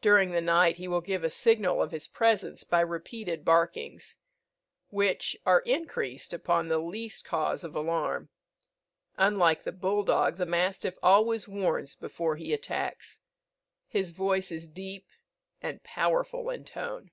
During 0.00 0.30
the 0.30 0.40
night 0.40 0.76
he 0.76 0.86
will 0.86 1.00
give 1.00 1.24
a 1.24 1.28
signal 1.28 1.82
of 1.82 1.90
his 1.90 2.06
presence 2.06 2.62
by 2.62 2.78
repeated 2.82 3.44
barkings, 3.44 4.16
which 4.90 5.36
are 5.44 5.58
increased 5.62 6.32
upon 6.32 6.68
the 6.68 6.78
least 6.78 7.24
cause 7.24 7.64
of 7.64 7.74
alarm. 7.74 8.28
Unlike 9.16 9.64
the 9.64 9.72
bull 9.72 10.04
dog, 10.04 10.36
the 10.36 10.46
mastiff 10.46 10.96
always 11.02 11.48
warns 11.48 11.96
before 11.96 12.36
he 12.36 12.52
attacks. 12.52 13.18
His 13.88 14.12
voice 14.12 14.52
is 14.52 14.68
deep 14.68 15.08
and 15.60 15.82
powerful 15.82 16.48
in 16.48 16.64
tone. 16.64 17.10